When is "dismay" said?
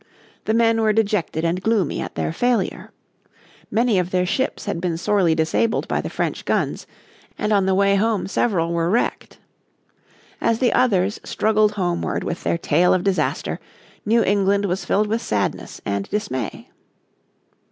16.09-16.71